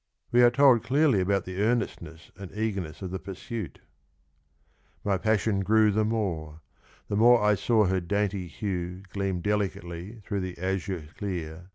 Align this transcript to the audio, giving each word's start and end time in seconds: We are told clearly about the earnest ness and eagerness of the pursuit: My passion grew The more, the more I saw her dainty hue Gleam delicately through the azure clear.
We 0.31 0.41
are 0.41 0.49
told 0.49 0.81
clearly 0.81 1.21
about 1.21 1.45
the 1.45 1.61
earnest 1.61 2.01
ness 2.01 2.31
and 2.35 2.51
eagerness 2.53 3.03
of 3.03 3.11
the 3.11 3.19
pursuit: 3.19 3.81
My 5.03 5.19
passion 5.19 5.59
grew 5.59 5.91
The 5.91 6.03
more, 6.03 6.61
the 7.07 7.15
more 7.15 7.39
I 7.43 7.53
saw 7.53 7.85
her 7.85 8.01
dainty 8.01 8.47
hue 8.47 9.03
Gleam 9.13 9.41
delicately 9.41 10.23
through 10.25 10.39
the 10.39 10.57
azure 10.57 11.05
clear. 11.19 11.69